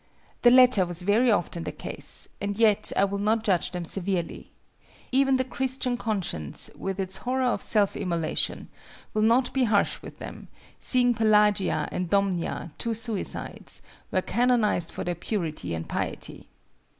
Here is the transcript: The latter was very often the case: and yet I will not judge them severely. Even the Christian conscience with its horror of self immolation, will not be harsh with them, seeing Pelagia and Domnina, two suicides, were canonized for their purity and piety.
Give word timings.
The 0.41 0.49
latter 0.49 0.83
was 0.83 1.03
very 1.03 1.29
often 1.29 1.61
the 1.61 1.71
case: 1.71 2.27
and 2.41 2.57
yet 2.57 2.91
I 2.97 3.03
will 3.05 3.19
not 3.19 3.43
judge 3.43 3.69
them 3.69 3.85
severely. 3.85 4.49
Even 5.11 5.37
the 5.37 5.43
Christian 5.43 5.95
conscience 5.95 6.71
with 6.75 6.99
its 6.99 7.17
horror 7.17 7.45
of 7.45 7.61
self 7.61 7.95
immolation, 7.95 8.69
will 9.13 9.21
not 9.21 9.53
be 9.53 9.65
harsh 9.65 10.01
with 10.01 10.17
them, 10.17 10.47
seeing 10.79 11.13
Pelagia 11.13 11.87
and 11.91 12.09
Domnina, 12.09 12.71
two 12.79 12.95
suicides, 12.95 13.83
were 14.09 14.23
canonized 14.23 14.89
for 14.91 15.03
their 15.03 15.13
purity 15.13 15.75
and 15.75 15.87
piety. 15.87 16.49